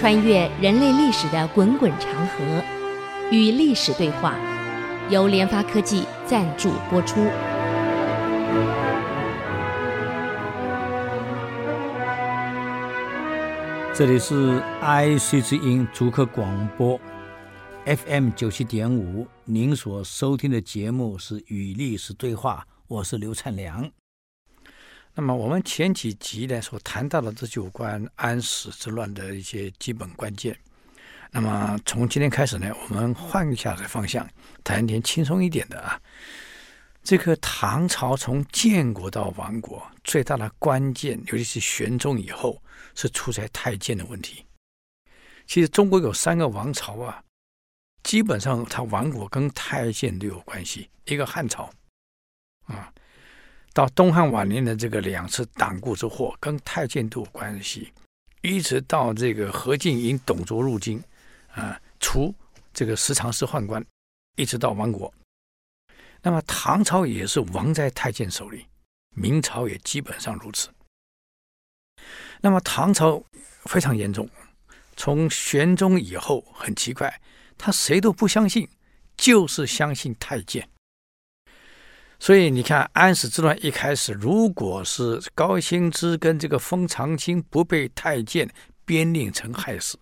[0.00, 2.64] 穿越人类历史的滚滚长河，
[3.30, 4.34] 与历史对话，
[5.10, 7.20] 由联发科技赞助播出。
[13.92, 16.98] 这里是 IC 之音逐客广播
[17.84, 23.90] FM 九七点五，您所收听的节目是《与历史对话》，我是刘灿良。
[25.12, 30.56] 那么我们前几集呢所谈到的，这就有关安史之乱的一些基本关键。
[31.32, 34.26] 那么从今天开始呢，我们换一下这个方向，
[34.64, 36.00] 谈一点轻松一点的啊。
[37.02, 42.62] 这个唐朝从建国到亡国，最大的关键，尤其是玄宗以后，
[42.94, 44.44] 是出在太监的问题。
[45.46, 47.22] 其实中国有三个王朝啊，
[48.02, 50.88] 基本上它亡国跟太监都有关系。
[51.04, 51.70] 一个汉朝
[52.66, 52.92] 啊。
[53.72, 57.92] 到东汉晚年的这个两次党锢之祸，跟太监都有关系，
[58.42, 61.02] 一直到这个何进引董卓入京，
[61.52, 62.34] 啊，除
[62.74, 63.84] 这个十常侍宦官，
[64.36, 65.12] 一直到亡国。
[66.22, 68.66] 那么唐朝也是亡在太监手里，
[69.14, 70.68] 明朝也基本上如此。
[72.40, 73.22] 那么唐朝
[73.64, 74.28] 非常严重，
[74.96, 77.20] 从玄宗以后很奇怪，
[77.56, 78.68] 他谁都不相信，
[79.16, 80.68] 就是相信太监。
[82.22, 88.46] 所以你看，安史之乱一开始，如果是高仙芝跟这个封长清不被太监
[88.84, 89.98] 编令成害死，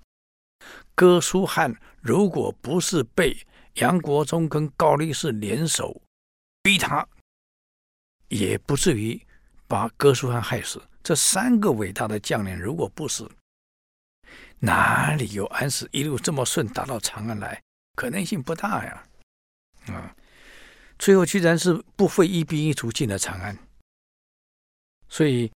[0.96, 3.36] 哥舒翰如果不是被
[3.74, 6.02] 杨国忠跟高力士联手
[6.60, 7.06] 逼他，
[8.26, 9.24] 也不至于
[9.68, 10.82] 把哥舒翰害死。
[11.04, 13.30] 这三个伟大的将领，如果不死，
[14.58, 17.62] 哪里有安史一路这么顺打到长安来？
[17.94, 19.04] 可能性不大呀，
[19.86, 20.12] 啊。
[20.98, 23.56] 最后居然是不费一兵一卒进了长安，
[25.08, 25.50] 所以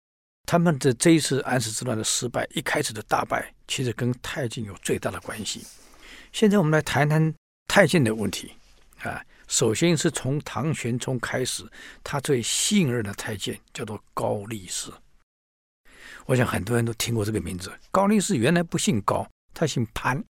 [0.45, 5.65] 他们的这一次安史之乱的失败，一开始的大败，其实跟太监有最大的关系。
[6.31, 7.33] 现在我们来谈谈
[7.67, 8.53] 太监的问题
[8.99, 9.23] 啊。
[9.47, 11.69] 首先是从唐玄宗开始，
[12.03, 14.89] 他最信任的太监叫做高力士。
[16.25, 17.69] 我想很多人都听过这个名字。
[17.91, 20.23] 高力士原来不姓高，他姓潘。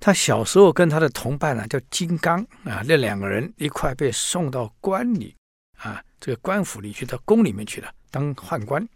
[0.00, 5.36] 他小时候跟他的同伴呢叫金刚啊，那两个人一块被送到关里
[5.76, 8.88] 啊，这个官府里去，到宫里面去了当宦官。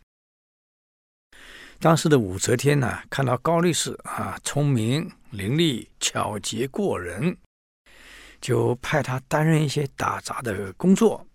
[1.78, 7.36] 当时的武则天呢，看到高力士啊聪明伶俐、巧捷过人，
[8.40, 11.26] 就派他担任一些打杂的工作。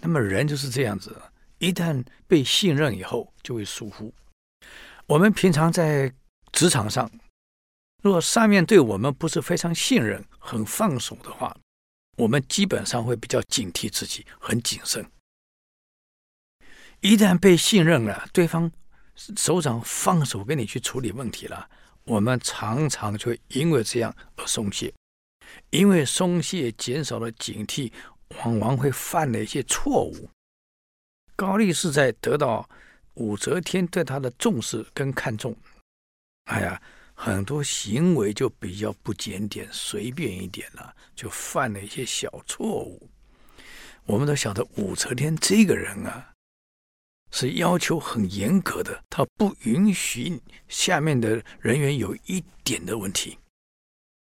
[0.00, 1.16] 那么人就是这样子，
[1.58, 4.12] 一旦被信任以后，就会疏忽。
[5.06, 6.12] 我们平常在
[6.52, 7.10] 职场上。
[8.06, 11.52] 如果上面对我们不是非常信任、很放手的话，
[12.16, 15.04] 我们基本上会比较警惕自己，很谨慎。
[17.00, 18.70] 一旦被信任了，对方
[19.16, 21.68] 首长放手给你去处理问题了，
[22.04, 24.94] 我们常常就因为这样而松懈，
[25.70, 27.92] 因为松懈减少了警惕，
[28.44, 30.30] 往往会犯了一些错误。
[31.34, 32.70] 高力士在得到
[33.14, 35.56] 武则天对他的重视跟看重，
[36.44, 36.80] 哎呀。
[37.18, 43.08] 很多行为就比较不检点、随便一点了，就犯了一些小错误。
[44.04, 46.32] 我们都晓得武则天这个人啊，
[47.32, 53.38] 是要求很严格的，他不允许下面的人员有一点的问题，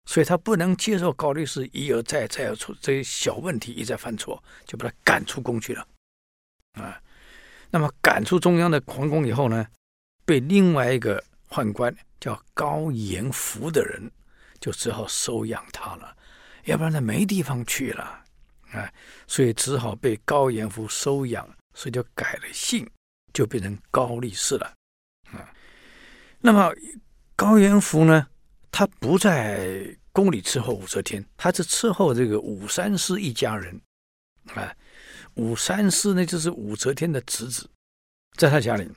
[0.05, 5.85] 所以他不能接受高力士一而再、再而出这些小问题一再犯错，就把他赶出宫去了。
[6.73, 6.99] 啊，
[7.69, 9.67] 那么赶出中央的皇宫以后呢，
[10.25, 11.93] 被另外一个宦官。
[12.19, 14.09] 叫高延福的人，
[14.59, 16.16] 就只好收养他了，
[16.66, 18.23] 要不然他没地方去了，
[18.72, 18.91] 啊，
[19.28, 22.89] 所以只好被高延福收养，所以就改了姓，
[23.33, 24.73] 就变成高力士了，
[25.31, 25.53] 啊。
[26.39, 26.72] 那么
[27.35, 28.27] 高延福呢，
[28.72, 33.79] 他不在宫里伺候武则天，他是伺候这个武三思一家人，
[34.56, 34.75] 啊，
[35.35, 37.69] 武三思呢就是武则天的侄子，
[38.38, 38.89] 在他家里。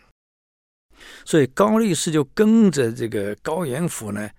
[1.24, 4.30] 所以高力士就跟着这个高延福呢，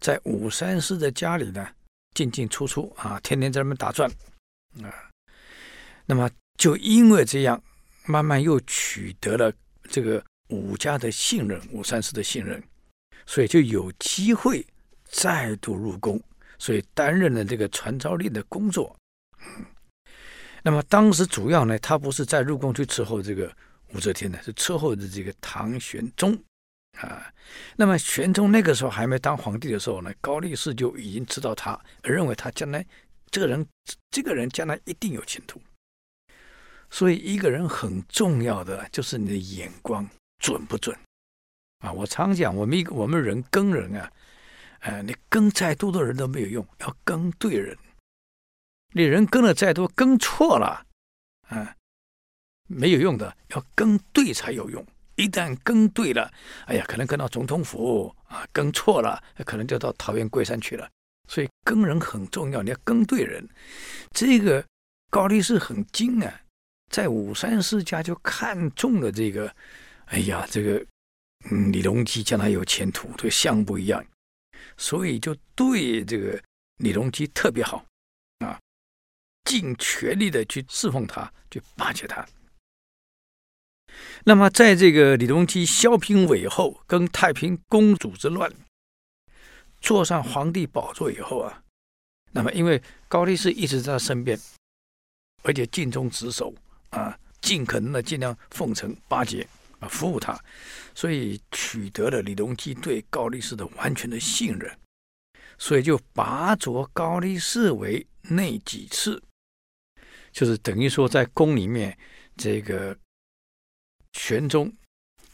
[0.00, 1.68] 在武三思的家里呢
[2.14, 4.10] 进进出出啊，天天在那边打转
[4.82, 4.88] 啊。
[6.06, 7.62] 那么就因为这样，
[8.06, 9.52] 慢慢又取得了
[9.88, 12.62] 这个武家的信任，武三思的信任，
[13.26, 14.66] 所以就有机会
[15.08, 16.22] 再度入宫，
[16.58, 18.94] 所以担任了这个传召令的工作。
[20.62, 23.54] 那么当时主要呢，他不是在入宫去伺候这个。
[23.92, 26.36] 武则天呢是伺候的这个唐玄宗
[26.98, 27.32] 啊，
[27.76, 32.84] 那么玄宗那个时候还没当皇帝的时候呢，高力士就已经知道他，认为他将来
[33.30, 33.66] 这个人，
[34.10, 35.60] 这个人将来一定有前途。
[36.90, 40.08] 所以一个人很重要的就是你的眼光
[40.38, 40.96] 准不准
[41.80, 44.12] 啊，我常讲，我们一个我们人跟人啊，
[44.80, 47.76] 呃，你跟再多的人都没有用，要跟对人。
[48.96, 50.86] 你人跟了再多，跟错了，
[51.48, 51.76] 啊，
[52.68, 54.84] 没有用的，要跟对才有用。
[55.16, 56.28] 一旦跟对了，
[56.66, 60.90] 哎呀，可能跟到总统府啊，跟错了，可能就到桃园桂山去了。
[61.28, 63.48] 所以跟人很重要，你要跟对人。
[64.10, 64.64] 这个
[65.10, 66.40] 高力士很精啊，
[66.90, 69.54] 在五山世家就看中了这个，
[70.06, 70.84] 哎呀，这个
[71.50, 74.04] 嗯，李隆基将来有前途，这个相不一样，
[74.76, 76.42] 所以就对这个
[76.78, 77.84] 李隆基特别好
[78.40, 78.58] 啊，
[79.44, 82.26] 尽全力的去侍奉他，去巴结他。
[84.24, 88.50] 那么，在这个李隆基削平韦后，跟太平公主之乱，
[89.80, 91.62] 坐上皇帝宝座以后啊，
[92.32, 94.38] 那么因为高力士一直在他身边，
[95.42, 96.54] 而且尽忠职守
[96.90, 99.46] 啊，尽可能的尽量奉承巴结
[99.80, 100.38] 啊，服务他，
[100.94, 104.74] 所以取得了李隆基对高力士的完全的信任，
[105.58, 109.22] 所以就拔擢高力士为内几次，
[110.32, 111.96] 就是等于说在宫里面
[112.38, 112.96] 这个。
[114.14, 114.72] 玄宗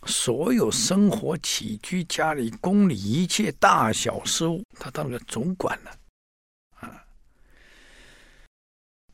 [0.06, 5.90] 所有生活起居、家里宫里一切大小事务，他当了总管了
[6.80, 7.04] 啊。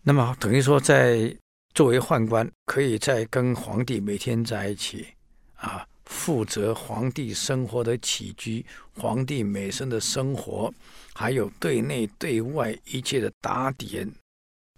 [0.03, 1.37] 那么等于说，在
[1.75, 5.09] 作为宦官，可以在跟皇帝每天在一起
[5.57, 8.65] 啊，负责皇帝生活的起居、
[8.95, 10.73] 皇帝每生的生活，
[11.13, 14.09] 还有对内对外一切的打点。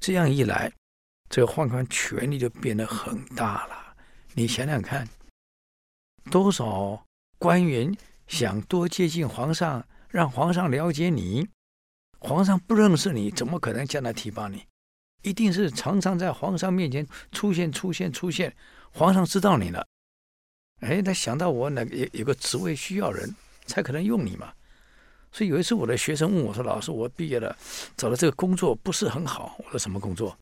[0.00, 0.73] 这样一来，
[1.29, 3.78] 这个宦官权力就变得很大了。
[4.38, 5.05] 你想想看，
[6.31, 7.05] 多少
[7.40, 7.93] 官员
[8.29, 11.44] 想多接近皇上，让皇上了解你，
[12.20, 14.64] 皇上不认识你，怎么可能将来提拔你？
[15.23, 18.55] 一定是常常在皇上面前出现、出现、出现，
[18.93, 19.85] 皇上知道你了。
[20.82, 23.34] 哎，他想到我哪个有有个职位需要人，
[23.67, 24.52] 才可能用你嘛。
[25.32, 27.56] 所以有一次，我的学生问我说：“老师，我毕业了，
[27.96, 30.38] 找了这个工作不是很好。”我说：“什么工作？”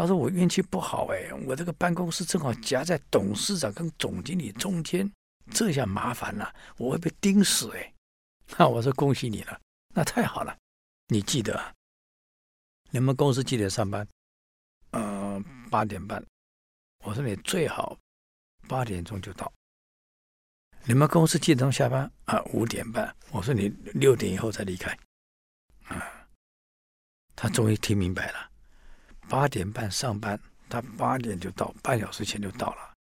[0.00, 5.12] 他说：“我运气不好哎，我这个办公室正好夹在董事长跟总经理中间，
[5.50, 7.92] 这下麻烦了，我会被盯死哎。
[8.56, 9.60] ”那我说：“恭喜你了，
[9.94, 10.56] 那太好了。
[11.08, 11.74] 你记得，
[12.90, 14.08] 你们公司几点上班？
[14.92, 16.24] 嗯、呃，八点半。
[17.04, 17.94] 我说你最好
[18.66, 19.52] 八点钟就到。
[20.84, 22.10] 你们公司几点钟下班？
[22.24, 23.14] 啊，五点半。
[23.32, 24.98] 我说你六点以后再离开。
[25.84, 26.26] 啊，
[27.36, 28.48] 他终于听明白了。”
[29.30, 30.38] 八点半上班，
[30.68, 32.92] 他八点就到，半小时前就到了。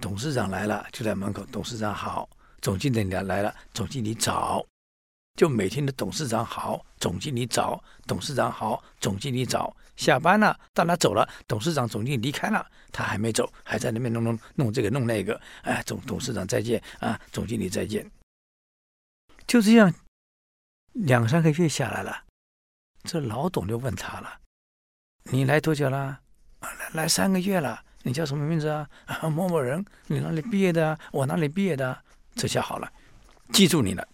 [0.00, 1.44] 董事长来了，就在门口。
[1.50, 2.30] 董事长好，
[2.60, 4.64] 总经理来了，总经理早。
[5.36, 9.76] 就每天的董事长好，总经理早，董事长好，总经理早。
[9.96, 15.40] 下班了，大家走了，董事长、总经理离开了，他还没走，还在那边弄弄弄这个弄那个。
[15.62, 18.08] 哎，总董事长再见啊，总经理再见。
[19.48, 19.92] 就这样，
[20.92, 22.24] 两三个月下来了，
[23.02, 24.38] 这老董就问他了。
[25.24, 26.20] 你来多久了？
[26.92, 27.82] 来三个月了。
[28.02, 28.88] 你叫什么名字啊？
[29.30, 29.84] 某某人。
[30.06, 30.98] 你哪里毕业的？
[31.12, 31.96] 我哪里毕业的？
[32.34, 32.92] 这下好了，
[33.52, 34.06] 记住你了。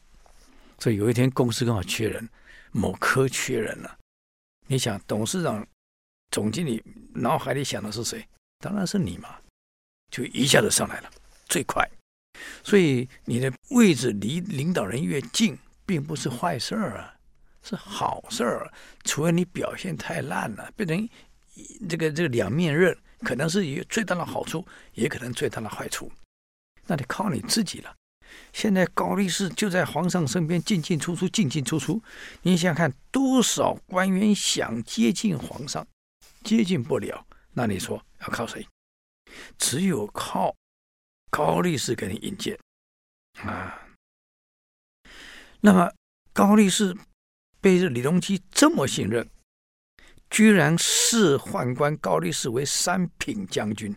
[0.78, 2.28] 所以有一天公司刚好缺人，
[2.72, 3.98] 某科缺人了。
[4.66, 5.66] 你想，董事长、
[6.30, 6.82] 总经理
[7.14, 8.28] 脑海里想的是谁？
[8.58, 9.36] 当然是你嘛，
[10.10, 11.10] 就一下子上来了，
[11.46, 11.88] 最快。
[12.62, 17.14] 所以你的位置离领导人越近，并不是坏事儿啊。
[17.68, 18.72] 是好事儿，
[19.04, 21.06] 除非你表现太烂了，变成
[21.86, 26.10] 这个这个两面刃，可能是有最大的好处，也可能最大的坏处，
[26.86, 27.94] 那得靠你自己了。
[28.54, 32.02] 现在高力士就在皇上身边进进出出，进进出出，
[32.40, 35.86] 你想想看，多少官员想接近皇上，
[36.42, 38.66] 接近不了，那你说要靠谁？
[39.58, 40.56] 只有靠
[41.28, 42.58] 高力士给你引荐
[43.42, 43.78] 啊。
[45.60, 45.92] 那么
[46.32, 46.96] 高力士。
[47.60, 49.28] 被李隆基这么信任，
[50.30, 53.94] 居然视宦官高力士为三品将军。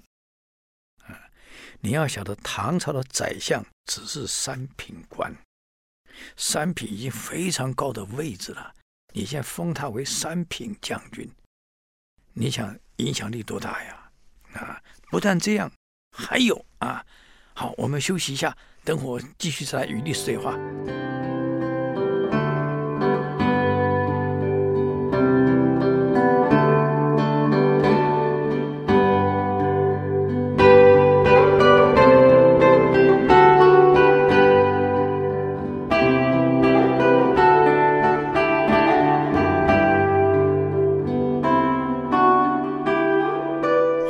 [1.03, 1.29] 啊，
[1.79, 5.35] 你要晓得，唐朝的宰相只是三品官，
[6.35, 8.73] 三品已经非常高的位置了。
[9.13, 11.29] 你现在封他为三品将军，
[12.33, 14.11] 你想影响力多大呀？
[14.53, 15.71] 啊，不但这样，
[16.17, 17.05] 还有啊，
[17.53, 20.57] 好，我们休息一下，等会儿继续再来与历史对话。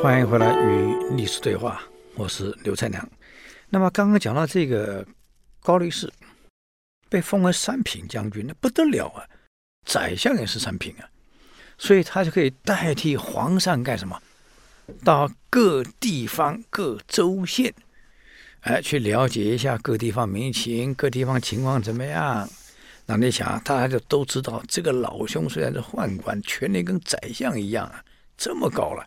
[0.02, 1.80] 欢迎回来与历史对话，
[2.16, 3.08] 我是刘才良。
[3.68, 5.06] 那么刚刚讲到这个
[5.62, 6.12] 高力士
[7.08, 9.22] 被封为三品将军，那不得了啊！
[9.86, 11.06] 宰相也是三品啊，
[11.78, 14.20] 所以他就可以代替皇上干什么？
[15.04, 17.72] 到各地方、各州县，
[18.62, 22.50] 哎，去了解一下各地方民情，各地方情况怎么样？
[23.06, 28.04] 那你想，大家就都知道，这个老兄虽然是宦官，权力跟宰相一样啊，
[28.36, 29.06] 这么高了，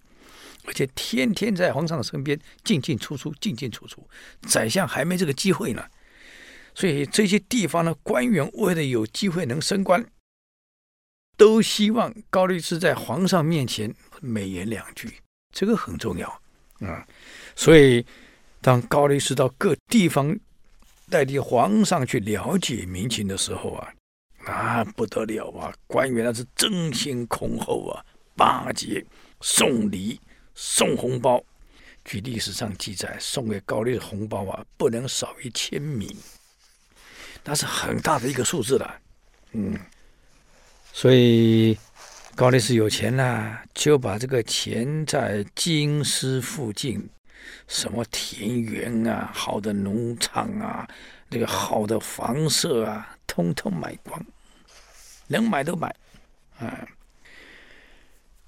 [0.68, 4.08] 而且天天在皇上身边进进出出，进进出出，
[4.48, 5.86] 宰相还没这个机会呢。
[6.74, 10.06] 所以这些地方的官员为了有机会能升官，
[11.38, 15.14] 都希望高律师在皇上面前美言两句，
[15.54, 16.42] 这个很重要
[16.80, 17.08] 啊、
[17.56, 18.06] 所以
[18.60, 20.38] 当高律师到各地方，
[21.10, 23.94] 代替皇上去了解民情的时候啊，
[24.46, 25.74] 那不得了啊！
[25.88, 28.06] 官员那是争先恐后啊，
[28.36, 29.04] 巴结、
[29.40, 30.20] 送礼、
[30.56, 31.44] 送红包。
[32.04, 36.08] 据历史上记载，送给高丽的红包啊，不能少于千名，
[37.44, 39.00] 那是很大的一个数字了。
[39.54, 39.76] 嗯，
[40.94, 41.76] 所以
[42.36, 47.10] 高丽是有钱了，就把这个钱在京师附近。
[47.68, 50.88] 什么田园啊，好的农场啊，
[51.30, 54.24] 那个好的房舍啊，通通买光，
[55.28, 55.96] 能买都买，
[56.60, 56.88] 啊。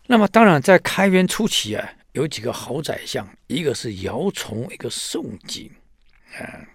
[0.08, 5.70] 那么当然，在开元初期啊，有几个好宰相，一个是姚崇，一个宋璟，
[6.40, 6.66] 啊，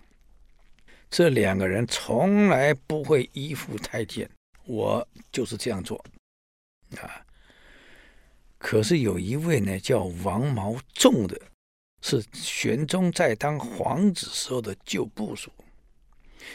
[1.11, 4.29] 这两个人从来不会依附太监，
[4.67, 5.97] 我就是这样做，
[7.01, 7.25] 啊。
[8.59, 11.41] 可是有一位呢，叫王毛仲的。
[12.05, 15.53] 是玄宗在当皇子时候的旧部属。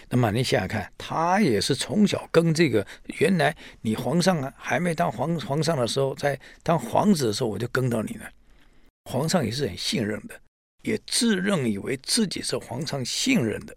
[0.10, 2.86] 那么你想想看，他也是从小跟这个
[3.20, 8.29] 原来你皇上啊还没当皇皇上的时候，在当皇子的时候我就跟到你了。
[9.06, 10.39] 皇上也是很信任的，
[10.84, 13.75] 也自认以为自己是皇上信任的，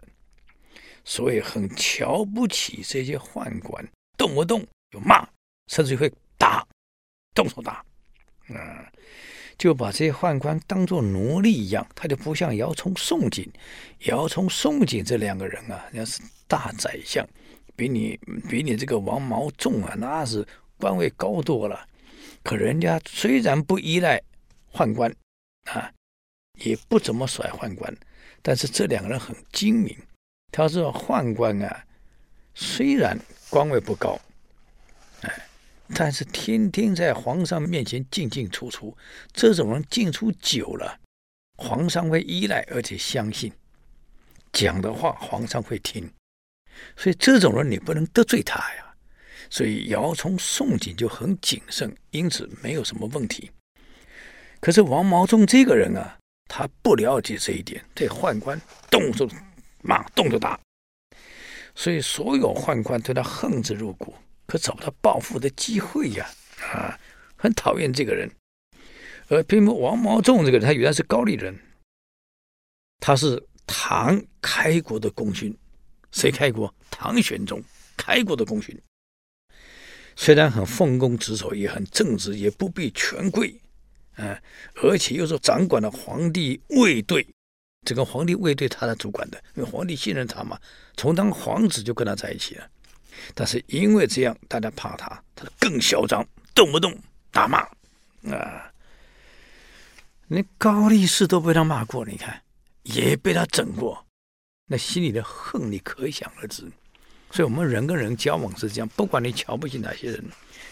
[1.04, 3.86] 所以很瞧不起这些宦官，
[4.16, 5.28] 动不动就骂，
[5.68, 6.66] 甚至会打，
[7.34, 7.84] 动手打，
[8.48, 8.56] 嗯。
[9.60, 13.46] 就把这些宦官当做奴隶一样，他就不像姚崇、宋璟。
[14.06, 17.28] 姚崇、宋璟这两个人啊，那是大宰相，
[17.76, 20.48] 比你比你这个王毛纵啊，那是
[20.78, 21.86] 官位高多了。
[22.42, 24.18] 可人家虽然不依赖
[24.72, 25.14] 宦官
[25.64, 25.92] 啊，
[26.54, 27.94] 也不怎么甩宦官，
[28.40, 29.94] 但是这两个人很精明。
[30.50, 31.84] 他说宦官啊，
[32.54, 33.14] 虽然
[33.50, 34.18] 官位不高，
[35.20, 35.49] 哎。
[35.94, 38.96] 但是天天在皇上面前进进出出，
[39.32, 40.98] 这种人进出久了，
[41.58, 43.52] 皇上会依赖而且相信，
[44.52, 46.08] 讲的话皇上会听，
[46.96, 48.86] 所以这种人你不能得罪他呀。
[49.50, 53.50] 所以姚崇、宋璟就很谨慎，因此没有什么问题。
[54.60, 56.16] 可是王毛仲这个人啊，
[56.46, 59.28] 他不了解这一点，对宦官动手
[59.82, 60.60] 骂，动手打，
[61.74, 64.14] 所以所有宦官对他恨之入骨。
[64.50, 66.28] 可找不到报复的机会呀！
[66.60, 66.98] 啊，
[67.36, 68.28] 很讨厌这个人。
[69.28, 71.56] 而偏偏王毛仲这个人，他原来是高丽人，
[72.98, 75.56] 他是唐开国的功勋。
[76.10, 76.74] 谁开国？
[76.90, 77.62] 唐玄宗
[77.96, 78.76] 开国的功勋。
[80.16, 83.54] 虽然很奉公职守，也很正直，也不避权贵，
[84.16, 84.36] 啊，
[84.82, 87.24] 而且又是掌管了皇帝卫队，
[87.86, 90.60] 这个皇帝卫队他来主管的，因为皇帝信任他嘛，
[90.96, 92.68] 从当皇子就跟他在一起了。
[93.34, 96.96] 但是因为这样，大家怕他，他更嚣张，动不动
[97.30, 97.60] 打骂
[98.34, 98.72] 啊！
[100.28, 102.42] 连高力士都被他骂过，你看
[102.82, 104.06] 也被他整过，
[104.66, 106.62] 那心里的恨你可想而知。
[107.32, 110.24] 所以，我们人跟人交往是这样，不管你瞧不起哪些人，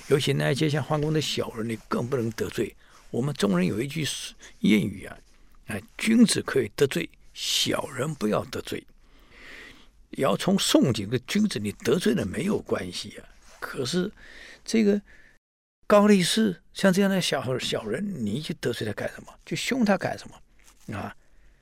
[0.09, 2.75] 尤其那些像宦官的小人，你更不能得罪。
[3.11, 5.17] 我们中人有一句谚语啊，
[5.67, 8.85] 哎，君子可以得罪，小人不要得罪。
[10.11, 13.29] 要从、宋璟的君子，你得罪了没有关系啊。
[13.61, 14.11] 可是
[14.65, 15.01] 这个
[15.87, 19.33] 高力士像这样的小小人，你去得罪他干什么？
[19.45, 20.97] 去凶他干什么？
[20.97, 21.15] 啊，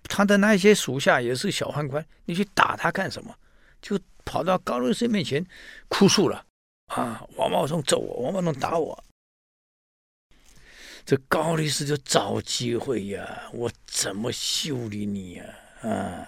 [0.05, 3.35] 他的那些属下也是小宦官，你去打他干什么？
[3.83, 5.45] 就跑到高力士面前
[5.88, 6.45] 哭诉了
[6.87, 7.26] 啊！
[7.37, 9.05] 王茂松揍我，王茂松打我。
[11.05, 15.45] 这高力士就找机会呀，我怎么修理你呀？
[15.83, 16.26] 啊！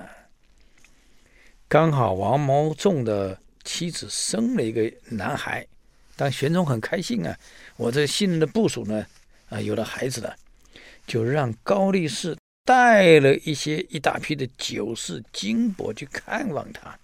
[1.70, 5.66] 刚好王毛仲的妻子生了一个男孩，
[6.16, 7.38] 当玄宗很开心啊，
[7.76, 9.06] 我这信任的部属呢，
[9.50, 10.34] 啊有了孩子了，
[11.06, 12.34] 就让高力士
[12.64, 16.98] 带了一些一大批的酒饰金帛去看望他，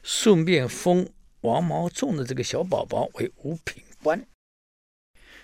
[0.00, 1.08] 顺便封
[1.40, 4.24] 王毛仲的这个小宝宝为五品官。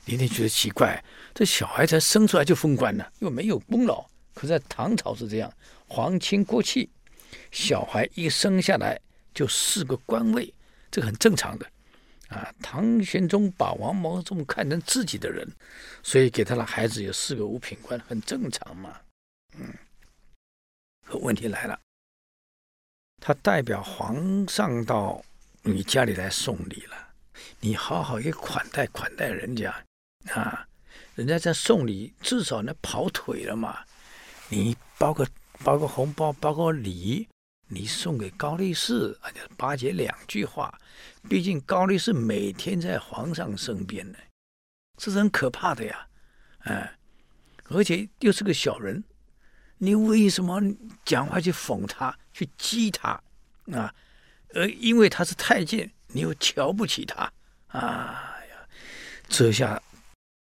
[0.04, 5.52] 你得觉得奇怪，这小孩才生出来就封官了，又没有功劳，可在唐朝是这样。
[5.88, 6.88] 皇亲国戚，
[7.50, 9.00] 小孩一生下来
[9.34, 10.52] 就四个官位，
[10.90, 11.66] 这个很正常的。
[12.28, 15.46] 啊，唐玄宗把王毛仲看成自己的人，
[16.02, 18.98] 所以给他的孩子有四个五品官，很正常嘛。
[19.58, 19.74] 嗯，
[21.06, 21.78] 可问题来了，
[23.20, 25.22] 他代表皇上到
[25.60, 27.08] 你家里来送礼了，
[27.60, 29.84] 你好好一款待款待人家
[30.30, 30.66] 啊，
[31.14, 33.84] 人家在送礼，至少能跑腿了嘛。
[34.48, 35.28] 你包个
[35.62, 37.28] 包个红包，包个礼。
[37.68, 40.78] 你送给高力士，啊，就巴结两句话。
[41.26, 44.18] 毕竟高力士每天在皇上身边呢，
[44.98, 46.06] 这是很可怕的呀，
[46.64, 46.98] 哎，
[47.70, 49.02] 而且又是个小人，
[49.78, 50.60] 你为什么
[51.02, 53.18] 讲话去讽他，去激他
[53.72, 53.94] 啊？
[54.54, 57.32] 而因为他是太监，你又瞧不起他，
[57.68, 58.68] 哎呀，
[59.28, 59.80] 这下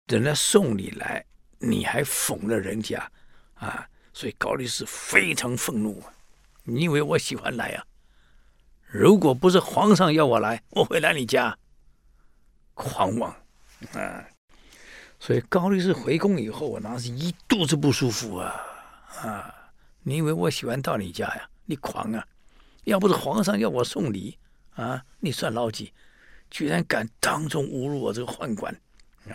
[0.09, 1.25] 人家送你来，
[1.59, 3.11] 你还讽了人家
[3.55, 3.89] 啊？
[4.15, 6.15] 所以高力士非常愤怒啊。
[6.63, 7.85] 你以为我喜欢来呀？
[8.87, 11.59] 如果不是皇上要我来，我会来你家。
[12.75, 13.31] 狂妄
[13.93, 14.25] 啊！
[15.21, 18.61] 所以高力士回宫以后，我那是一肚子不舒服啊
[19.23, 19.55] 啊！
[20.03, 21.49] 你以为我喜欢到你家呀？
[21.67, 22.27] 你狂啊！
[22.85, 24.39] 要不是皇上要我送礼
[24.75, 25.93] 啊，你算老几？
[26.51, 28.73] 居然敢当众侮辱我这个宦官
[29.29, 29.35] 啊！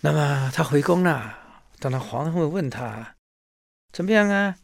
[0.00, 1.38] 那么他回宫了，
[1.82, 3.16] 当然皇上会问他
[3.90, 4.56] 怎么样啊？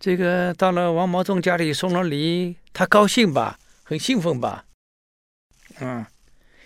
[0.00, 3.58] 这个到了王毛仲家里送了礼，他高兴吧？
[3.84, 4.64] 很兴奋吧？
[5.78, 6.06] 嗯，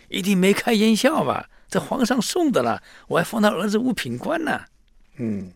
[0.09, 1.51] 一定眉开眼笑吧？
[1.67, 4.67] 这皇上送的了，我还封他儿子五品官呢。
[5.17, 5.53] 嗯，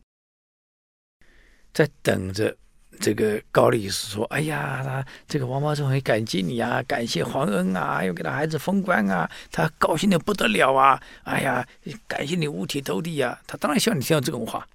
[1.73, 2.57] 在等着
[3.01, 11.03] 这个高力士说：“哎呀，他这个王毛仲很感激你啊，感谢皇恩啊，又给他孩子封官啊，他高兴的不得了啊！
[11.25, 11.67] 哎呀，
[12.07, 13.41] 感谢你五体投地呀！
[13.47, 14.69] 他当然希望你听到这种话，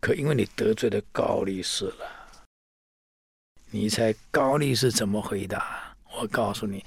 [0.00, 2.06] 可因为你得罪了高力士了。”
[3.72, 5.94] 你猜高力士怎么回答？
[6.16, 6.84] 我告诉你，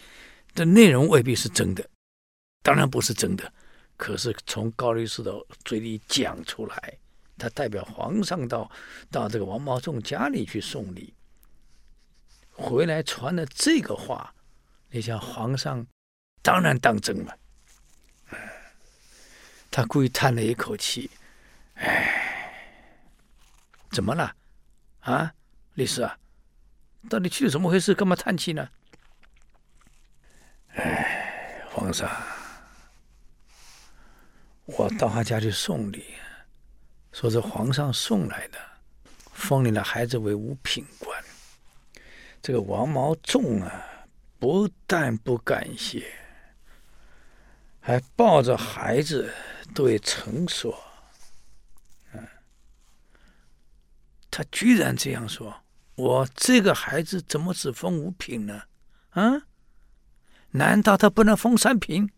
[0.55, 1.85] 这内容未必是真的，
[2.61, 3.51] 当然不是真的。
[3.95, 6.97] 可是从高力士的嘴里讲出来，
[7.37, 8.69] 他代表皇上到
[9.11, 11.13] 到这个王毛仲家里去送礼，
[12.51, 14.33] 回来传了这个话，
[14.89, 15.85] 你想皇上
[16.41, 17.37] 当然当真了。
[19.71, 21.09] 他故意叹了一口气，
[21.73, 22.53] 哎，
[23.91, 24.35] 怎么了？
[24.99, 25.33] 啊，
[25.73, 26.17] 力士啊？
[27.09, 27.95] 到底去了怎么回事？
[27.95, 28.69] 干嘛叹气呢？
[30.75, 32.09] 哎，皇上，
[34.65, 36.13] 我到他家去送礼，
[37.13, 38.57] 说是皇上送来的，
[39.31, 41.23] 封你的孩子为五品官。
[42.41, 43.85] 这个王毛仲啊，
[44.39, 46.11] 不但不感谢，
[47.79, 49.31] 还抱着孩子
[49.73, 50.77] 对臣说
[52.11, 52.27] ：“嗯，
[54.29, 55.61] 他居然这样说。”
[55.95, 58.63] 我这个孩子怎么只封五品呢？
[59.11, 59.43] 啊？
[60.49, 62.11] 难道他不能封三品？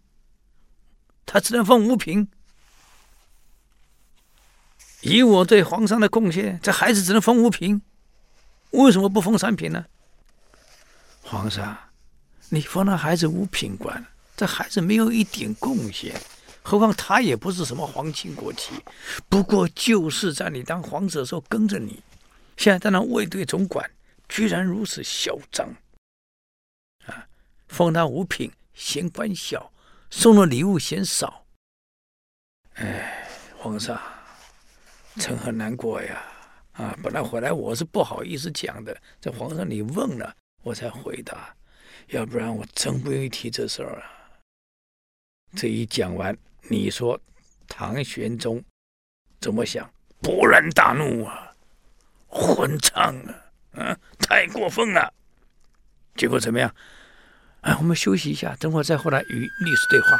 [1.25, 2.31] 他只能封五品？
[5.05, 7.81] 以我对皇上的贡献，这孩子只能封五品？
[8.71, 9.85] 为什么不封三品呢？
[11.21, 11.77] 皇上，
[12.49, 14.03] 你封了孩子五品官，
[14.35, 16.19] 这孩子没有一点贡献，
[16.63, 18.73] 何况他也不是什么皇亲国戚，
[19.29, 22.01] 不过就是在你当皇子的时候跟着你。
[22.57, 23.89] 现在当了卫队总管，
[24.27, 25.67] 居然如此嚣张
[27.05, 27.27] 啊！
[27.67, 29.71] 封他五品，嫌官小；
[30.09, 31.45] 送的礼物嫌少。
[32.75, 34.01] 哎，皇上，
[35.17, 36.21] 臣很难过呀！
[36.73, 41.55] 啊，本来回来我是不好意思讲的，这皇上你问了，我才回答，
[42.07, 44.11] 要不然我真不愿意提这事儿啊。
[45.55, 46.37] 这一讲完，
[46.69, 47.19] 你说
[47.67, 48.61] 唐玄宗
[49.39, 49.89] 怎么想？
[50.21, 51.53] 勃然大怒啊！
[52.27, 53.15] 混账
[53.71, 53.81] 啊！
[53.81, 55.13] 啊，太过分了！
[56.15, 56.73] 结果怎么样？
[57.61, 60.19] 哎，我们休息一下，等会儿再回来与历史对话。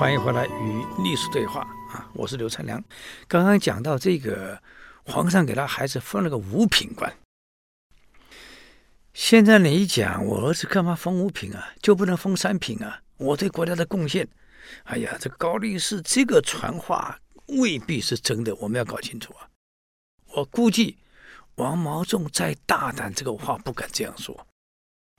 [0.00, 1.60] 欢迎回来与历史对话
[1.92, 2.08] 啊！
[2.14, 2.82] 我是刘灿良。
[3.28, 4.58] 刚刚讲到这个，
[5.04, 7.14] 皇上给他孩子封了个五品官。
[9.12, 11.74] 现在你一讲，我儿子干嘛封五品啊？
[11.82, 13.02] 就不能封三品啊？
[13.18, 14.26] 我对国家的贡献，
[14.84, 19.50] 哎呀，这高力士这个传话未必是真的，我们要搞清楚啊！
[20.28, 20.96] 我估计
[21.56, 24.46] 王毛仲再大胆，这个话不敢这样说。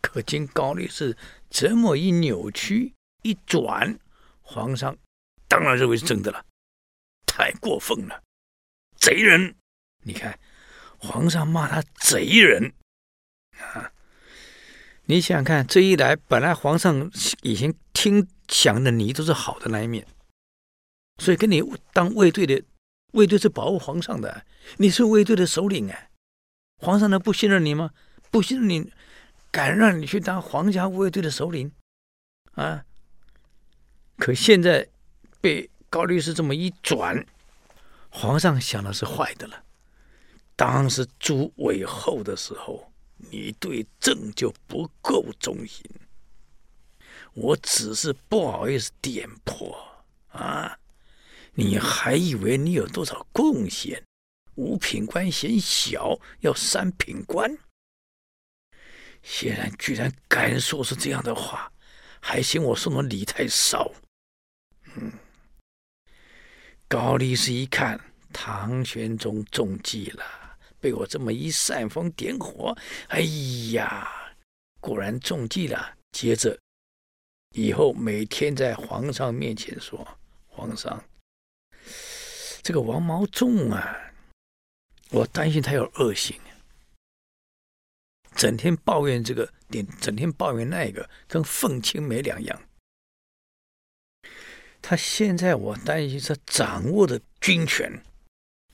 [0.02, 1.16] 可经高力士
[1.52, 4.00] 这么一扭曲一转，
[4.42, 4.98] 皇上
[5.48, 6.46] 当然认为是真的了。
[7.26, 8.22] 太过分了，
[8.98, 9.56] 贼人！
[10.04, 10.38] 你看，
[10.98, 12.74] 皇上骂他贼人
[13.58, 13.94] 啊！
[15.06, 17.10] 你想想看，这一来，本来皇上
[17.42, 20.06] 以前听想的你都是好的那一面，
[21.18, 21.62] 所以跟你
[21.94, 22.64] 当卫队的，
[23.14, 24.46] 卫队是保护皇上的，
[24.78, 26.12] 你是卫队的首领哎，
[26.78, 27.92] 皇上能不信任你吗？
[28.30, 28.92] 不信任你，
[29.52, 31.72] 敢让你去当皇家卫队的首领
[32.54, 32.86] 啊？
[34.22, 34.88] 可现在
[35.42, 37.26] 被高律师这么一转，
[38.12, 39.64] 皇上想的是坏的了。
[40.56, 42.88] 当时朱伪后的时候。
[43.30, 45.86] 你对朕就不够忠心，
[47.34, 49.80] 我只是不好意思点破
[50.30, 50.80] 啊！
[51.54, 54.04] 你还以为你有多少贡献？
[54.56, 57.56] 五品官嫌小，要三品官。
[59.22, 61.72] 现在居然敢说出这样的话，
[62.20, 63.92] 还嫌我送的礼太少。
[64.96, 65.12] 嗯，
[66.88, 68.00] 高力士一看，
[68.34, 70.24] 唐玄宗中计了。
[70.80, 72.76] 被我这么一煽风点火，
[73.10, 73.20] 哎
[73.74, 74.34] 呀，
[74.80, 75.96] 果然中计了。
[76.12, 76.60] 接着，
[77.56, 80.06] 以后每天在皇上面前说
[80.50, 81.04] ：“皇上，
[82.64, 83.96] 这个王毛仲啊，
[85.12, 86.36] 我担心他有恶行，
[88.36, 92.62] 整天抱怨这个，点整天抱怨那个，跟愤青没两样。
[94.82, 98.04] 他现在我担心他掌握的军权。”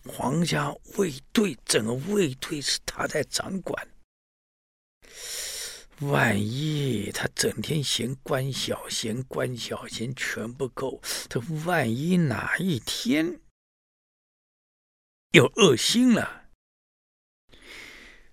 [0.08, 3.88] 皇家卫队，整个卫队是他在掌管。
[6.00, 13.41] 万一他整天嫌官小，嫌官小，嫌权不够，他万一哪一天
[15.32, 16.46] 有恶心了，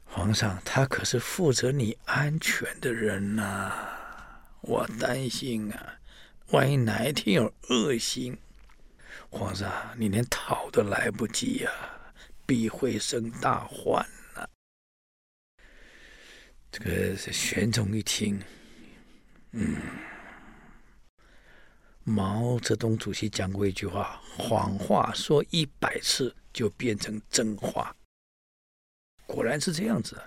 [0.05, 3.75] 皇上他可是负责你安全的人呐、
[4.61, 5.99] 我担心啊，
[6.49, 8.39] 万一哪一天有恶行。
[9.31, 11.71] 皇上，你连逃都来不及呀、
[12.47, 14.49] 必会生大患呐、啊！
[16.71, 18.41] 这个玄宗一听，
[19.51, 19.77] 嗯，
[22.05, 27.97] 毛泽东主席讲过一句话：“谎话说一百次就变成真话。”
[29.27, 30.23] 果然是这样子。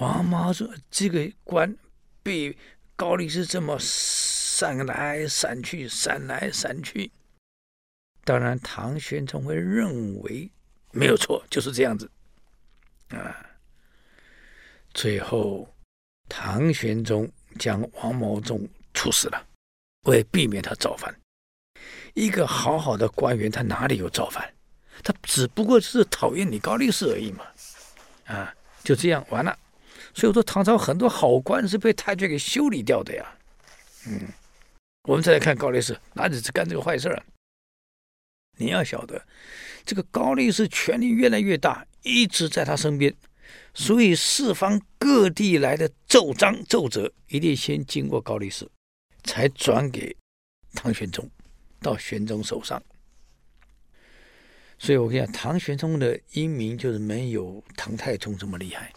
[0.00, 1.76] 王毛说：“这个官
[2.22, 2.56] 被
[2.96, 3.78] 高力士这么。”
[4.58, 7.10] 闪来闪去，闪来闪去。
[8.24, 10.50] 当然，唐玄宗会认为
[10.92, 12.10] 没有错，就是这样子
[13.10, 13.36] 啊。
[14.94, 15.68] 最后，
[16.26, 19.46] 唐玄宗将王毛仲处死了，
[20.06, 21.14] 为避免他造反。
[22.14, 24.50] 一个好好的官员，他哪里有造反？
[25.04, 27.44] 他只不过是讨厌你高力士而已嘛。
[28.24, 29.54] 啊，就这样完了。
[30.16, 33.36] 所以说，唐朝很多好官是被太监给修理掉的呀。
[34.08, 34.22] 嗯。
[35.02, 37.22] 我们再来看高力士，哪里是干这个坏事儿？
[38.56, 39.24] 你要晓得，
[39.84, 43.14] 这个高力士权力越来越大，一直在他身边，
[43.74, 48.66] 所以四方各地来的奏章奏折一定先经过高力士，
[49.22, 50.16] 才转给
[50.72, 51.30] 唐玄宗，
[51.80, 52.82] 到玄宗手上。
[54.78, 58.90] 所以我跟你讲，唐玄宗的英明就是没有唐太宗这么厉害。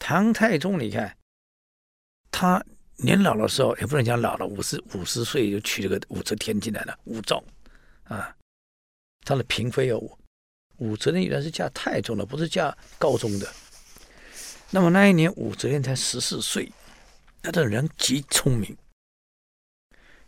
[0.00, 1.16] 唐太宗，你看
[2.32, 2.60] 他。
[3.02, 7.42] 年老的时候也不能讲老了，五十五十岁就娶了个武则天进来了，武曌
[8.04, 8.36] 啊，
[9.24, 10.18] 他的嫔妃有武
[10.76, 13.50] 武则天原来是嫁太宗的，不是嫁高宗的。
[14.68, 16.70] 那么那一年武则天才十四岁，
[17.40, 18.76] 他的人极聪明，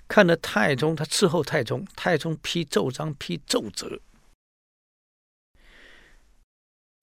[0.09, 4.01] 看着太宗，他伺候太宗，太宗批奏章批奏折，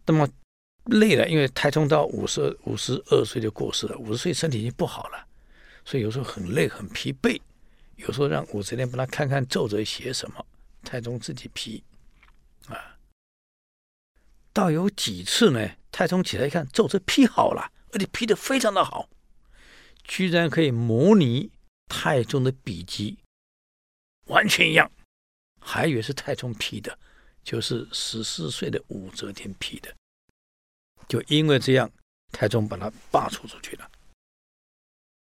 [0.08, 0.28] 那么
[0.90, 5.28] 累了，因为太宗到五十五十二岁就过世了，五十岁身体已经不好了。
[5.86, 7.40] 所以有时候很累很疲惫，
[7.96, 10.46] 有时候让武则天帮他看看奏折写什么，
[10.84, 11.84] 太宗自己批，
[12.68, 12.98] 啊，
[14.54, 19.10] 倒有几次呢，太宗起来一看奏折批好了，而且批的非常的好，
[20.04, 21.52] 居然可以模拟
[21.88, 23.18] 太宗的笔迹，
[24.28, 24.92] 完全一样，
[25.60, 27.00] 还以为是太宗批的，
[27.44, 29.96] 就是十四岁的武则天批的，
[31.10, 31.92] 就因为这样，
[32.32, 33.92] 太宗把他罢黜出去了。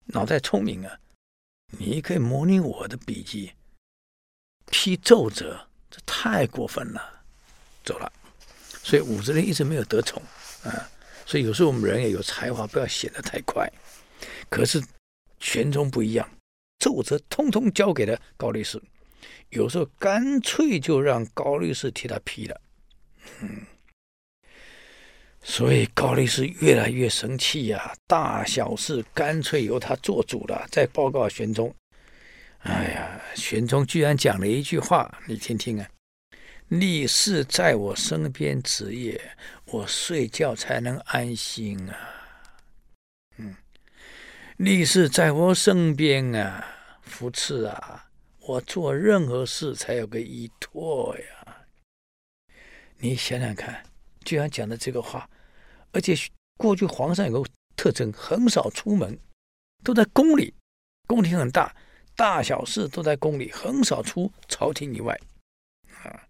[0.05, 0.99] 脑袋聪明啊！
[1.79, 3.51] 你可以模拟我的笔迹，
[4.67, 7.25] 批奏折，这太过分了，
[7.83, 8.13] 走了。
[8.83, 10.21] 所以武则天一直没有得宠
[10.63, 10.87] 啊。
[11.25, 13.67] 所以有时候我们人也有才华，不要显得太快。
[14.49, 14.79] 可是
[15.39, 16.29] 玄宗不一样，
[16.77, 18.79] 奏折通通交给了高力士，
[19.49, 22.61] 有时候干脆就让高力士替他批了。
[23.39, 23.65] 嗯，
[25.45, 30.65] 所以高力士越来越生气呀、大小事干脆由他做主了。
[30.71, 31.75] 再报告玄宗，
[32.59, 35.87] 哎呀，玄宗居然讲了一句话，你听听啊
[36.69, 39.19] ：“力士在我身边值夜，
[39.65, 41.97] 我睡觉才能安心啊。”
[43.37, 43.53] 嗯，
[44.55, 46.65] 力士在我身边啊，
[47.01, 48.05] 扶持啊，
[48.39, 51.57] 我做任何事才有个依托呀。
[52.97, 53.83] 你想想看。
[54.25, 55.29] 居然讲的这个话，
[55.93, 56.13] 而且
[56.57, 59.17] 过去皇上有个特征，很少出门，
[59.83, 60.53] 都在宫里，
[61.07, 61.73] 宫廷很大，
[62.15, 65.17] 大小事都在宫里，很少出朝廷以外，
[66.03, 66.27] 啊，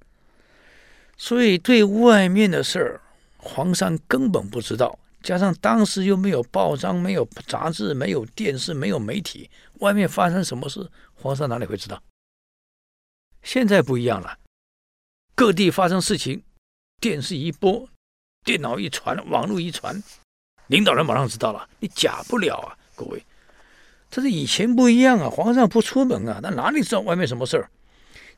[1.18, 3.02] 所以对外面的事儿，
[3.38, 5.00] 皇上根本不知道。
[5.22, 9.50] 加上当时又没有报章，没有杂志，没有电视，没有媒体，
[9.80, 12.04] 外面发生什么事，皇上哪里会知道？
[13.42, 14.38] 现在不一样了，
[15.34, 16.44] 各地发生事情。
[17.00, 17.90] 电视一播，
[18.44, 20.02] 电脑一传，网络一传，
[20.68, 21.68] 领导人马上知道了。
[21.80, 23.24] 你假不了啊，各位，
[24.10, 25.30] 这是以前不一样啊。
[25.30, 27.70] 皇上不出门啊，那哪里知道外面什么事儿？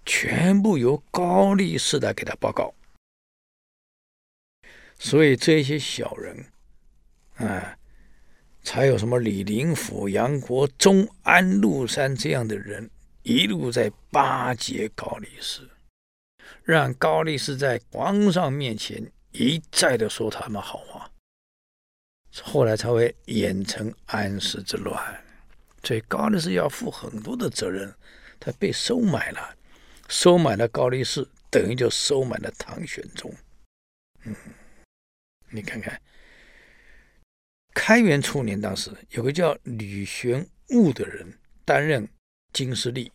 [0.06, 2.74] 全部由高力士来给他报告。
[5.00, 6.46] 所以这些小人，
[7.38, 7.76] 啊，
[8.62, 12.90] 才有什么李林甫、杨国忠、安禄山这样的人，
[13.24, 15.68] 一路在巴结高力士。
[16.64, 21.12] 让高力士在皇上面前一再的说他们好话，
[22.42, 25.24] 后来才会演成安史之乱。
[25.84, 27.94] 所以高力士要负很多的责任，
[28.40, 29.58] 他被收买了，
[30.08, 33.34] 收买了高力士，等于就收买了唐玄宗。
[34.24, 34.34] 嗯，
[35.50, 36.02] 你看看，
[37.74, 42.08] 开元初年，当时有个叫吕玄悟的人担任
[42.54, 43.12] 京师吏，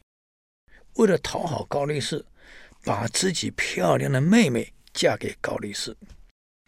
[0.96, 2.26] 为了讨好高力士。
[2.82, 5.96] 把自己漂亮的妹妹嫁给高力士，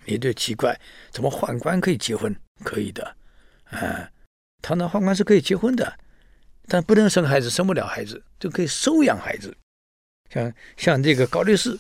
[0.05, 0.79] 你就奇怪，
[1.11, 2.35] 怎么宦官可以结婚？
[2.65, 3.17] 可以的，
[3.65, 4.11] 啊，
[4.61, 5.99] 唐朝宦官是可以结婚的，
[6.67, 9.57] 但不能生孩子，生不了孩子就可以收养孩子。
[10.31, 11.77] 像像这个高力士，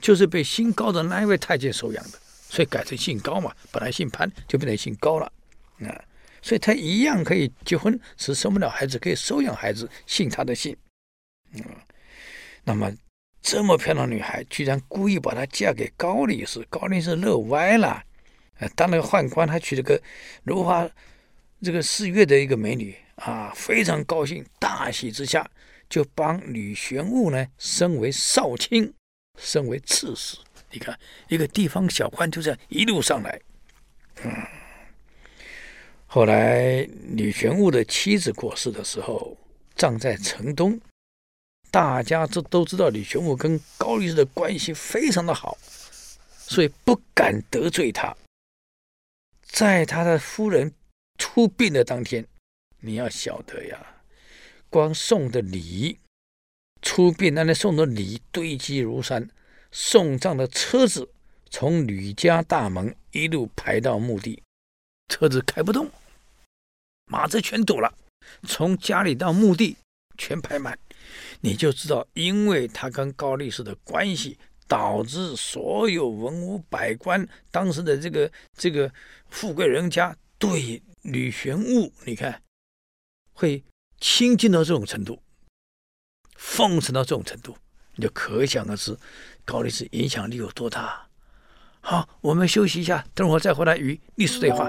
[0.00, 5.32] 就是被姓高的那一位太监收养的，所以改成姓高嘛，本来姓潘就变成姓高了，
[5.86, 6.04] 啊，
[6.42, 10.76] 所以他一样可以结婚，是生不了孩子，可以收养孩子，姓他的姓，
[11.52, 11.64] 嗯，
[12.64, 12.92] 那么。
[13.44, 18.02] 这么漂亮女孩，居然故意把她嫁给高力士，高力士乐歪了。
[18.58, 20.00] 呃，当那个宦官，他娶了个
[20.44, 20.88] 如花
[21.62, 25.48] 这个似月的一个美女啊，非常高兴，大喜之下
[25.90, 28.90] 就帮吕玄悟呢升为少卿，
[29.38, 30.38] 升为刺史。
[30.70, 33.38] 你看，一个地方小官就这样一路上来。
[34.22, 34.32] 嗯，
[36.06, 39.36] 后来吕玄悟的妻子过世的时候，
[39.76, 40.80] 葬在城东。
[41.74, 45.58] 大家这都知道，李玄武跟高力士的关系非常的好，
[46.38, 48.16] 所以不敢得罪他。
[49.42, 50.72] 在他的夫人
[51.18, 52.24] 出殡的当天，
[52.78, 53.84] 你要晓得呀，
[54.70, 55.98] 光送的礼，
[56.80, 59.28] 出殡那天送的礼堆积如山，
[59.72, 61.10] 送葬的车子
[61.50, 64.40] 从吕家大门一路排到墓地，
[65.08, 65.90] 车子开不动，
[67.06, 67.92] 马车全堵了，
[68.46, 69.76] 从家里到墓地
[70.16, 70.78] 全排满。
[71.44, 78.90] 你就知道，因为他跟高力士的关系，导致所有文武百官，当时的这个这个
[79.28, 82.40] 富贵人家对吕玄悟，你看
[83.34, 83.62] 会
[84.00, 85.22] 亲近到这种程度，
[86.34, 87.54] 奉承到这种程度，
[87.96, 88.96] 你就可想而知
[89.44, 91.06] 高力士影响力有多大。
[91.82, 94.66] 好，我们休息一下，等会再回来与历史对话。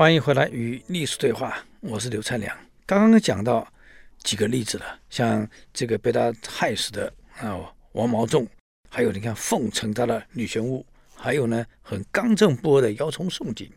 [0.00, 2.56] 欢迎回来与历史对话，我是刘灿良。
[2.86, 3.70] 刚刚讲到
[4.20, 8.48] 几个例子了，像这个被他害死的啊王毛仲，
[8.88, 13.70] 还有你看奉承他的吕玄悟，还有呢很刚正不阿的姚崇宋璟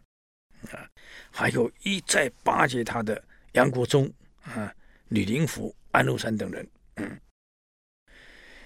[0.72, 0.88] 啊，
[1.30, 4.10] 还有一再巴结他的杨国忠
[4.44, 4.74] 啊、
[5.10, 6.66] 李林甫、安禄山等人。
[6.96, 7.20] 嗯，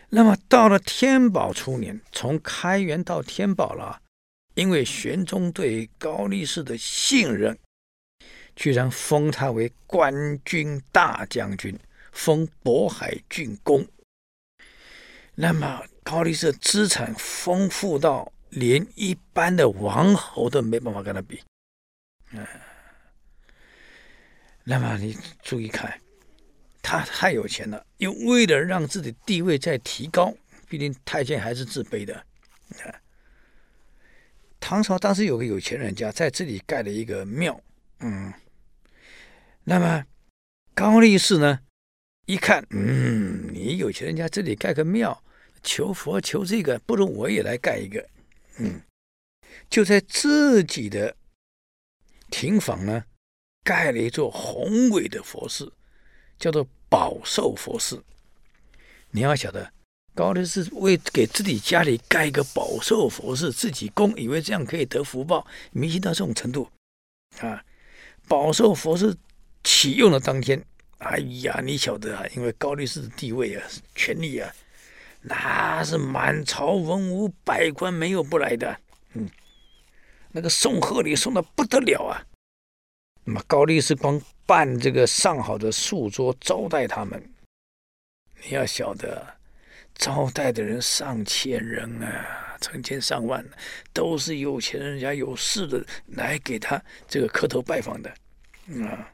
[0.10, 4.04] 那么到了天宝初年，从开元到天宝了。
[4.58, 7.56] 因为玄宗对高力士的信任，
[8.56, 10.12] 居然封他为官
[10.44, 11.80] 军大将军，
[12.12, 13.88] 封渤海郡公。
[15.36, 21.40] 那么高力士资产丰富到连一般的王侯都没办法跟他比，
[22.32, 22.44] 嗯。
[24.64, 26.02] 那么你注意看，
[26.82, 30.34] 他太有钱了，又为了让自己地位再提高，
[30.68, 32.16] 毕竟太监还是自卑的。
[32.16, 32.90] 啊，
[34.70, 37.58] 唐朝当时有个有钱人家在这里盖了一个庙，
[38.02, 38.34] 嗯，
[39.64, 40.06] 那么
[40.74, 41.62] 高力士呢，
[42.26, 45.24] 一看，嗯，你有钱人家这里盖个庙，
[45.64, 48.06] 求佛求这个，不如我也来盖一个，
[48.58, 48.82] 嗯，
[49.70, 51.16] 就在自己的
[52.30, 53.06] 亭房呢。
[53.64, 55.72] 盖了一座宏伟的佛寺，
[56.38, 58.04] 叫做宝寿佛寺。
[59.12, 59.72] 你要晓得，
[60.18, 66.68] 高力士为给自己家里盖一个宝寿佛寺，自己供，以为这样可以得福报，迷信到这种程度
[67.40, 67.64] 啊！
[68.28, 69.16] 宝寿佛寺
[69.64, 70.66] 启用的当天，
[70.98, 74.52] 哎呀，你晓得啊，因为高力士的地位啊、权力啊，
[75.22, 78.76] 那是满朝文武百官没有不来的。
[79.14, 79.30] 嗯，
[80.32, 82.26] 那个送贺礼送的不得了啊！
[83.24, 87.24] 那么高力士光办这个上好的素桌招待他们，
[88.44, 89.37] 你要晓得，
[89.98, 93.44] 招待的人上千人啊，成千上万，
[93.92, 98.10] 都是有钱人家有势的来给他这个磕头拜访的，
[98.86, 99.14] 啊，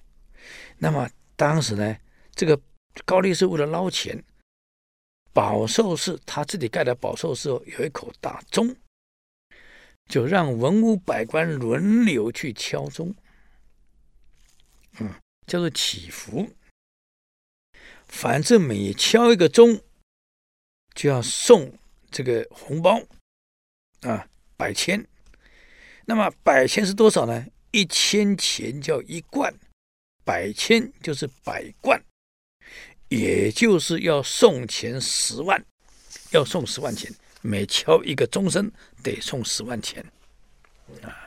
[0.78, 1.98] 那么当时呢，
[2.36, 2.60] 这个
[3.06, 4.22] 高力士为了捞钱，
[5.32, 8.76] 宝寿寺他自己盖的宝寿寺有一口大钟，
[10.10, 13.16] 就让文武百官轮流去敲钟。
[15.00, 15.14] 嗯，
[15.48, 16.50] 叫做祈福。
[18.06, 19.82] 反正每敲一个钟，
[20.94, 21.72] 就要送
[22.12, 23.02] 这个红包
[24.02, 24.28] 啊，
[24.58, 25.06] 百千。
[26.06, 27.46] 那么百千是多少呢？
[27.72, 29.54] 一千钱叫一贯，
[30.24, 32.02] 百千就是百贯，
[33.10, 35.64] 也就是要送钱十万，
[36.32, 37.12] 要送十万钱。
[37.42, 40.06] 每敲一个钟声，得送十万钱
[41.02, 41.18] 啊。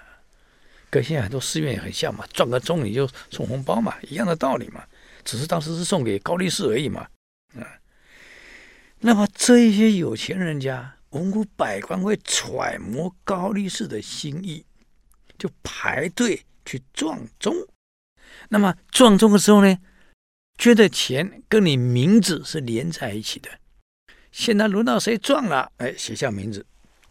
[0.89, 4.87] 跟现在很多寺院也很像嘛，撞个钟你就送红包嘛，一样的道理嘛，
[5.25, 7.07] 只是当时是送给高力士而已嘛，
[7.59, 7.67] 啊，
[9.01, 14.65] 那么这一些有钱人家文武百官会揣摩高力士的心意，
[15.39, 17.55] 就排队去撞钟。
[18.49, 19.79] 那么撞钟的时候呢，
[20.59, 23.51] 捐的钱跟你名字是连在一起的。
[24.33, 26.67] 现在轮到谁撞了，哎，写下名字，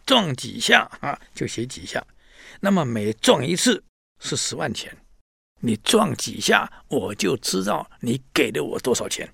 [0.06, 2.06] 撞几下啊，就写几下。
[2.60, 3.84] 那么每撞一次
[4.20, 4.96] 是十万钱，
[5.62, 9.32] 你撞几下，我就知道你给了我多少钱，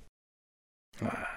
[1.00, 1.31] 啊！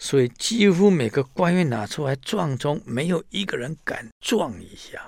[0.00, 5.00] 所以几乎每个官员拿出来撞钟，没有一个人敢撞一下，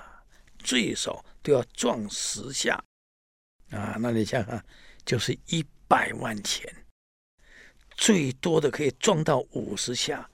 [0.59, 2.81] 最少都要撞十下，
[3.71, 3.97] 啊！
[3.99, 4.63] 那你想想，
[5.03, 6.71] 就是一百万钱，
[7.97, 10.29] 最多的可以撞到五十下，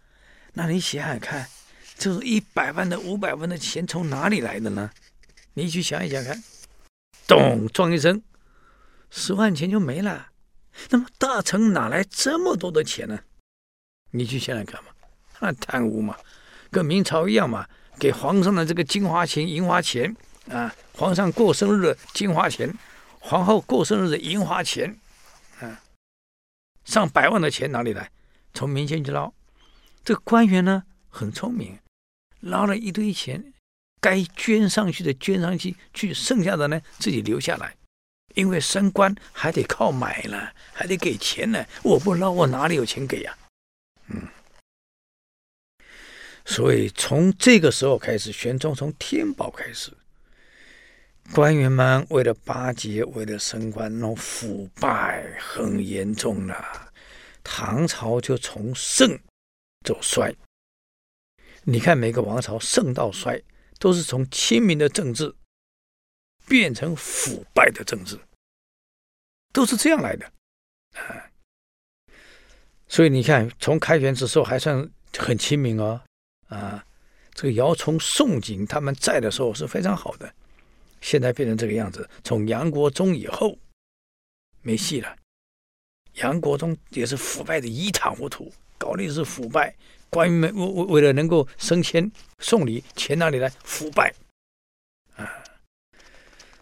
[0.54, 1.50] 那你想想看。
[1.98, 4.89] 就是一百万的、五百万的钱从哪里来的呢？
[5.54, 6.41] 你去想一想看，
[7.28, 8.24] 咚，撞一声，
[9.10, 10.30] 十万钱就没了。
[10.91, 13.19] 那么大臣哪来这么多的钱呢？
[14.12, 14.89] 你去想想看嘛，
[15.39, 16.17] 那贪污嘛，
[16.72, 17.67] 跟明朝一样嘛，
[18.00, 20.15] 给皇上的这个金花钱、银花钱
[20.50, 22.74] 啊，皇上过生日的金花钱，
[23.19, 24.98] 皇后过生日的银花钱，
[25.60, 25.82] 啊，
[26.86, 28.10] 上百万的钱哪里来？
[28.54, 29.32] 从民间去捞。
[30.04, 31.78] 这个官员呢，很聪明。
[32.39, 33.54] 捞了一堆钱，
[34.02, 37.76] 该捐上去的捐上去，去剩下的呢自己留下来，
[38.34, 41.63] 因为升官还得靠买呢，还得给钱呢。
[41.84, 43.38] 我不捞，我哪里有钱给呀？
[46.60, 49.93] 所以从这个时候开始，玄宗从天宝开始，
[51.34, 56.91] 官员们为了巴结，为了升官，那腐败很严重了。
[57.45, 59.17] 唐朝就从盛
[59.86, 60.36] 走衰。
[61.63, 63.41] 你看，每个王朝盛到衰，
[63.80, 65.34] 都是从亲民的政治
[66.45, 68.19] 变成腐败的政治，
[69.54, 70.26] 都是这样来的
[70.95, 71.32] 啊。
[72.90, 76.02] 所以你看，从开元之时候还算很亲民哦，
[76.50, 76.85] 啊，
[77.33, 80.31] 这个姚崇、宋璟他们在的时候是非常好的，
[81.02, 82.10] 现在变成这个样子。
[82.23, 83.58] 从杨国忠以后
[84.62, 85.15] 没戏了，
[86.15, 89.73] 杨国忠也是腐败的一塌糊涂，高力士腐败。
[90.12, 93.47] 官员们为为为了能够升迁送礼，钱哪里来？
[93.63, 94.12] 腐败
[95.15, 95.43] 啊！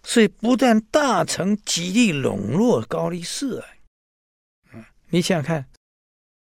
[0.03, 3.67] 所以不但大臣极力笼络高力士啊，
[4.73, 5.65] 啊，你想想看，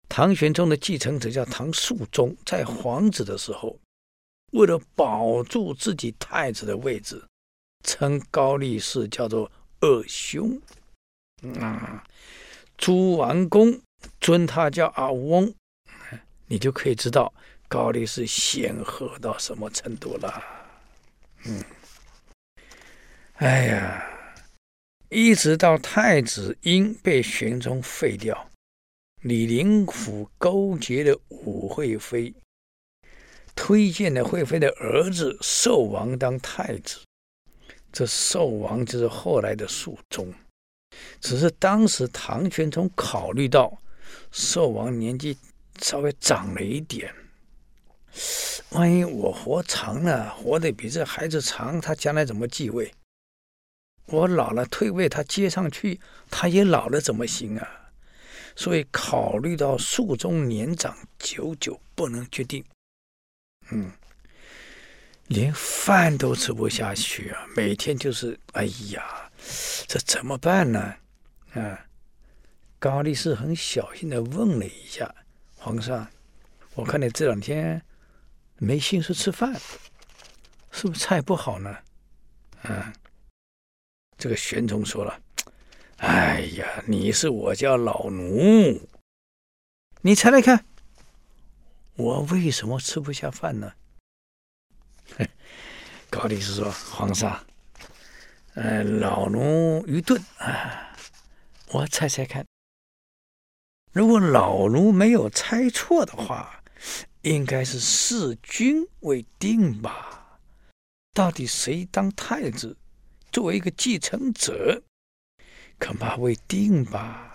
[0.09, 3.79] 唐玄宗的继承者叫唐肃宗，在皇子的时候，
[4.53, 7.23] 为了保住自己太子的位置，
[7.83, 9.51] 称高力士叫做
[9.81, 10.61] 二兄
[11.59, 12.05] 啊，
[12.77, 13.81] 朱王公
[14.21, 15.53] 尊他叫阿翁。
[16.47, 17.33] 你就可以知道
[17.69, 20.45] 高力士显赫到什么程度了。
[21.45, 21.65] 嗯，
[23.37, 24.07] 哎呀，
[25.09, 28.51] 一直到太子婴被玄宗废掉，
[29.25, 32.35] 李林甫勾结的武惠妃，
[33.57, 36.99] 推荐了惠妃的儿子寿王当太子。
[37.91, 40.31] 这寿王就是后来的肃宗，
[41.23, 43.73] 只是当时唐玄宗考虑到
[44.31, 45.39] 寿王年纪
[45.81, 47.11] 稍微长了一点，
[48.73, 52.93] 万一我活长了，活得比这孩子长，他将来怎么继位？
[54.05, 55.99] 我老了退位，他接上去，
[56.29, 57.81] 他也老了怎么行啊？
[58.57, 62.65] 所以考虑到肃宗年长，久久不能决定。
[63.71, 63.93] 嗯。
[65.29, 67.47] 连饭都吃不下去啊！
[67.57, 69.33] 每天就是，哎呀，
[69.89, 70.97] 这怎么办呢？
[71.55, 71.87] 啊，
[72.79, 75.13] 高力士很小心的问了一下
[75.57, 76.07] 皇上
[76.77, 77.83] ：“我看你这两天
[78.59, 79.59] 没心思吃饭，
[80.71, 81.75] 是不是菜不好呢？”
[82.61, 82.93] 啊，
[84.19, 85.19] 这个玄宗说了
[86.07, 88.87] ：“哎呀，你是我家老奴，
[90.03, 90.67] 你猜猜看，
[91.97, 93.73] 我为什么吃不下饭呢？”
[96.11, 97.47] 高力士说：“皇上，
[98.53, 100.23] 呃，老奴愚钝。
[100.37, 100.95] 啊，
[101.73, 102.47] 我猜猜看，
[103.93, 106.63] 如果老奴没有猜错的话，
[107.23, 110.39] 应该是弑君未定吧？
[111.15, 112.77] 到底谁当太子，
[113.33, 114.83] 作为一个继承者，
[115.85, 117.35] 恐怕未定吧？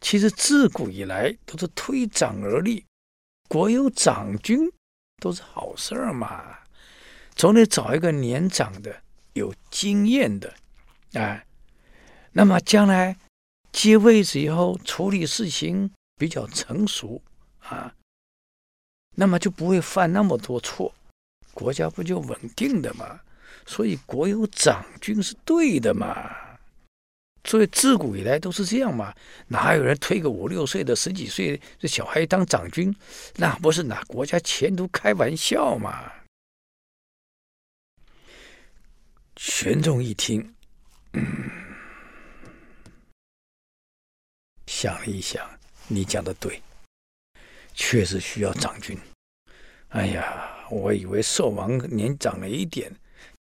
[0.00, 2.84] 其实自古以来都是推长而立，
[3.48, 4.70] 国有长君。”
[5.20, 6.58] 都是好事儿嘛，
[7.34, 8.94] 总得找一个年长的、
[9.32, 10.52] 有经验的，
[11.14, 11.42] 啊，
[12.32, 13.16] 那么将来
[13.72, 17.22] 接位子以后处理事情比较成熟
[17.60, 17.94] 啊，
[19.14, 20.92] 那么就不会犯那么多错，
[21.54, 23.20] 国家不就稳定的嘛？
[23.64, 26.36] 所以国有长君是对的嘛。
[27.46, 29.14] 所以自古以来都是这样嘛，
[29.48, 32.94] 哪有人推个五六岁的、十几岁的小孩当长君？
[33.36, 36.10] 那不是拿国家前途开玩笑嘛？
[39.36, 40.54] 玄宗一听，
[44.66, 45.46] 想了一想，
[45.86, 46.62] 你讲的对，
[47.74, 48.96] 确实需要长君。
[49.88, 52.90] 哎呀，我以为寿王年长了一点，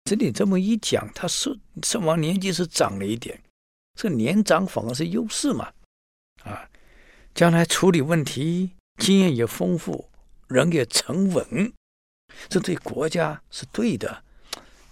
[0.03, 3.39] 这里这么一讲，他寿寿王年纪是长了一点。
[3.95, 5.71] 这年长反而是优势嘛，
[6.43, 6.67] 啊，
[7.33, 10.09] 将来处理问题经验也丰富，
[10.47, 11.71] 人也沉稳，
[12.49, 14.23] 这对国家是对的。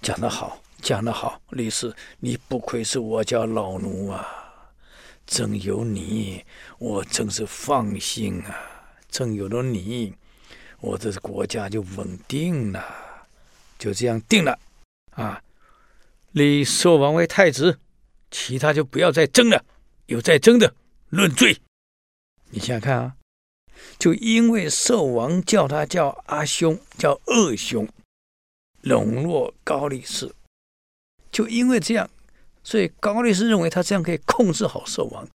[0.01, 4.25] 讲得好，讲得好，力士，你不愧是我家老奴啊！
[5.27, 6.43] 真有你，
[6.79, 8.55] 我真是放心啊！
[9.09, 10.15] 真有了你，
[10.79, 12.83] 我这国家就稳定了，
[13.77, 14.57] 就这样定了
[15.11, 15.43] 啊！
[16.31, 17.79] 立寿王为太子。
[18.31, 19.63] 其他就不要再争了，
[20.07, 20.73] 有再争的
[21.09, 21.61] 论罪。
[22.49, 23.15] 你想想看啊，
[23.99, 27.87] 就因为寿王叫他叫阿兄，叫二兄，
[28.81, 30.33] 笼络高力士，
[31.31, 32.09] 就因为这样，
[32.63, 35.27] 所以高力士认为他这样可以控制好寿王，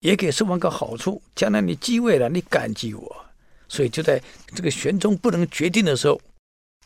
[0.00, 3.26] 也给寿王个好处，将来你继位了，你感激我，
[3.68, 4.22] 所以就在
[4.54, 6.20] 这个玄宗不能决定的时候，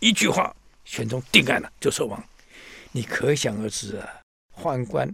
[0.01, 0.55] 一句话，
[0.85, 2.22] 玄宗定案了，就寿王。
[2.93, 4.20] 你可想而知啊。
[4.61, 5.12] 宦官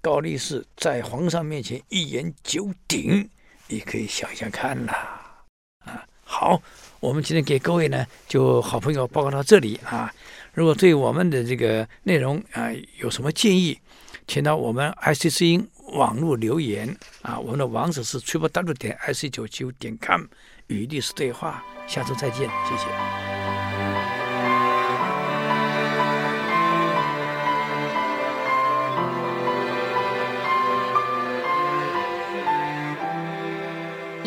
[0.00, 3.28] 高力士在皇上面前一言九鼎，
[3.66, 5.44] 你可以想想看啦。
[5.84, 6.62] 啊，好，
[7.00, 10.12] 我们今天给各位呢，就好朋友报告到这里啊。
[10.54, 13.78] 如果对我们的这个内容啊有什么建议，
[14.26, 17.38] 请到我们 IC 之音网络留言啊。
[17.38, 20.24] 我们的网址是 triple w 点 ic 九九点 com，
[20.68, 23.27] 与历史对话，下周再见，谢谢。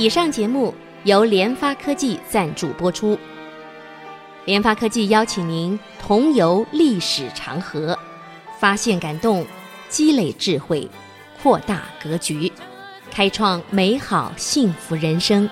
[0.01, 0.73] 以上节目
[1.03, 3.15] 由联发科技赞助播出。
[4.45, 7.95] 联发科技邀请您同游历史长河，
[8.59, 9.45] 发现感动，
[9.89, 10.89] 积累智慧，
[11.39, 12.51] 扩大格局，
[13.11, 15.47] 开创美好幸福人生。